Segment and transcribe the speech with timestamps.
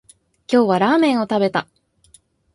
[0.51, 1.67] 今日はラーメンを食べた